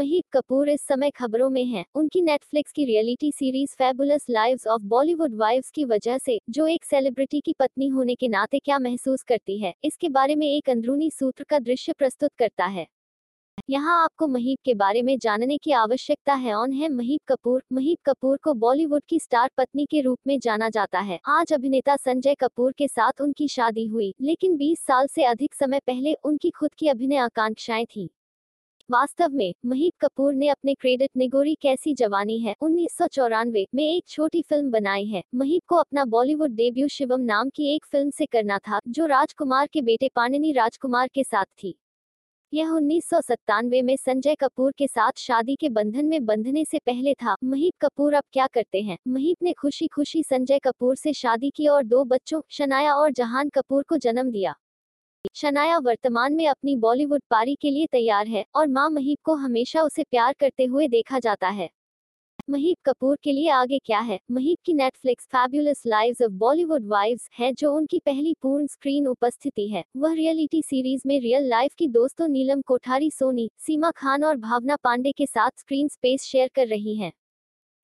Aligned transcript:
महीप 0.00 0.24
कपूर 0.32 0.68
इस 0.68 0.80
समय 0.80 1.10
खबरों 1.10 1.48
में 1.50 1.64
हैं। 1.64 1.84
उनकी 1.94 2.20
नेटफ्लिक्स 2.22 2.72
की 2.72 2.84
reality 2.84 3.32
series 3.32 3.74
Fabulous 3.74 4.24
Lives 4.30 4.66
of 4.66 4.82
Bollywood 4.82 5.34
Wives 5.34 5.70
की 5.70 5.84
वजह 5.84 6.18
से, 6.18 6.38
जो 6.50 6.66
एक 6.66 6.84
सेलिब्रिटी 6.84 7.40
की 7.40 7.52
पत्नी 7.52 7.88
होने 7.88 8.14
के 8.14 8.28
नाते 8.28 8.58
क्या 8.58 8.78
महसूस 8.78 9.22
करती 9.22 9.58
है, 9.58 9.74
इसके 9.84 10.08
बारे 10.08 10.34
में 10.34 10.46
एक 10.46 10.70
अंदरूनी 10.70 11.10
सूत्र 11.10 11.44
का 11.44 11.58
दृश्य 11.58 11.92
प्रस्तुत 11.92 12.30
करता 12.38 12.66
है। 12.66 12.86
यहाँ 13.70 14.04
आपको 14.04 14.26
महीप 14.26 14.58
के 14.64 14.74
बारे 14.74 15.02
में 15.02 15.18
जानने 15.18 15.58
की 15.58 15.72
आवश्यकता 15.72 16.34
है 16.34 16.54
ऑन 16.54 16.72
है 16.72 16.88
महीप 16.88 17.20
कपूर। 17.28 17.62
महीप 17.72 17.98
कपूर 18.06 18.36
को 18.36 18.54
बॉलीवुड 18.54 19.02
की 19.08 19.18
स्टार 19.18 19.50
पत्नी 19.56 19.86
के 19.86 20.00
रूप 20.00 20.18
में 20.26 20.38
जाना 20.40 20.68
जाता 20.68 21.00
है। 21.00 21.18
आज 21.28 21.52
अभिनेता 21.52 21.96
संजय 21.96 22.34
कपूर 22.34 22.72
के 22.72 22.88
साथ 22.88 23.20
उनकी 23.20 23.48
शादी 23.48 23.86
हुई, 23.86 24.14
लेकिन 24.20 24.56
20 24.56 24.78
साल 24.78 25.06
से 25.06 25.24
अधिक 25.24 25.54
समय 25.54 25.80
पहले 25.80 26.14
उनकी 26.24 26.50
खुद 26.50 26.74
की 26.74 26.88
अभिनय 26.88 27.16
आकांक्षाएँ 27.16 27.86
थी। 27.86 28.08
वास्तव 28.90 29.28
में 29.28 29.54
महीप 29.66 29.92
कपूर 30.00 30.34
ने 30.34 30.48
अपने 30.48 30.74
क्रेडिट 30.74 31.10
निगोरी 31.16 31.54
कैसी 31.54 31.94
जवानी 31.94 32.38
है? 32.38 32.54
उन्नीस 32.60 32.96
सौ 32.98 33.06
चौरानवे 33.06 33.66
में 33.74 33.96
एक 33.96 34.04
छोटी 34.08 34.42
फ़िल्म 34.42 34.70
बनाई 34.70 35.06
है। 35.06 35.22
महीप 35.34 35.62
को 35.66 35.76
अपना 35.76 36.04
बॉलीवुड 36.04 36.50
डेब्यू 36.50 36.88
शिवम 36.88 37.20
नाम 37.20 37.50
की 37.50 37.74
एक 37.74 37.84
फ़िल्म 37.84 38.10
से 38.10 38.26
करना 38.26 38.58
था, 38.58 38.80
जो 38.88 39.06
राजकुमार 39.06 39.66
के 39.66 39.82
बेटे 39.82 40.10
पाणिनी 40.16 40.52
राजकुमार 40.52 41.08
के 41.08 41.24
साथ 41.24 41.44
थी। 41.44 41.74
यह 42.54 42.70
उन्नीस 42.70 43.08
सौ 43.08 43.20
सतानवे 43.20 43.82
में 43.82 43.96
संजय 43.96 44.34
कपूर 44.34 44.72
के 44.72 44.86
साथ 44.86 45.12
शादी 45.16 45.56
के 45.56 45.68
बंधन 45.68 46.06
में 46.06 46.26
बंधने 46.26 46.64
से 46.64 46.78
पहले 46.78 47.14
था। 47.14 47.36
महीप 47.44 47.74
कपूर 47.80 48.14
अब 48.14 48.24
क्या 48.32 48.46
करते 48.46 48.82
हैं? 48.82 48.98
महीप 49.08 49.36
ने 49.42 49.52
खुशी 49.52 49.86
खुशी 49.86 50.22
संजय 50.22 50.58
कपूर 50.58 50.96
से 50.96 51.12
शादी 51.12 51.50
की 51.50 51.66
और 51.66 51.84
दो 51.84 52.04
बच्चों, 52.04 52.42
शनाया 52.50 52.94
और 52.94 53.12
जहान 53.12 53.48
कपूर 53.48 53.82
को 53.82 53.96
जन्म 53.96 54.30
दिया। 54.30 54.54
शनाया 55.34 55.78
वर्तमान 55.78 56.34
में 56.34 56.46
अपनी 56.48 56.76
बॉलीवुड 56.76 57.20
पारी 57.30 57.54
के 57.54 57.70
लिए 57.70 57.86
तैयार 57.86 58.26
है 58.26 58.44
और 58.54 58.68
माँ 58.68 58.88
महीप 58.90 59.18
को 59.24 59.34
हमेशा 59.34 59.82
उसे 59.82 60.02
प्यार 60.02 60.34
करते 60.40 60.64
हुए 60.64 60.88
देखा 60.88 61.18
जाता 61.18 61.48
है। 61.48 61.68
महीप 62.50 62.76
कपूर 62.84 63.16
के 63.22 63.32
लिए 63.32 63.48
आगे 63.50 63.78
क्या 63.78 63.98
है? 64.00 64.18
महीप 64.30 64.58
की 64.64 64.74
Netflix 64.74 65.26
Fabulous 65.26 65.82
Lives 65.86 66.22
of 66.22 66.30
Bollywood 66.30 66.86
Wives 66.86 67.28
है 67.38 67.52
जो 67.52 67.72
उनकी 67.72 67.98
पहली 67.98 68.34
पूर्ण 68.42 68.66
स्क्रीन 68.66 69.06
उपस्थिति 69.06 69.68
है। 69.68 69.84
वह 69.96 70.12
रियलिटी 70.12 70.62
सीरीज़ 70.62 71.02
में 71.06 71.20
रियल 71.20 71.48
लाइफ 71.48 71.74
की 71.74 71.88
दोस्तों 71.88 72.28
नीलम 72.28 72.60
कोठारी, 72.60 73.10
सोनी, 73.10 73.50
सीमा 73.58 73.90
खान 73.90 74.24
और 74.24 74.36
भावना 74.36 74.76
पांडे 74.76 75.12
के 75.12 75.26
साथ 75.26 75.50
स्क्रीन 75.58 75.88
स्पेस 75.88 76.22
शेयर 76.22 76.50
कर 76.54 76.66
रही 76.66 76.96
हैं। 76.96 77.12